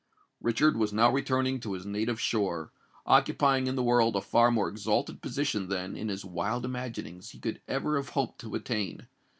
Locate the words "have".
7.97-8.09